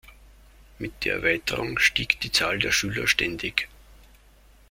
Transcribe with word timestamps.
Mit 0.79 1.05
der 1.05 1.17
Erweiterung 1.17 1.77
stieg 1.77 2.19
die 2.21 2.31
Zahl 2.31 2.57
der 2.57 2.71
Schüler 2.71 3.05
ständig. 3.05 3.69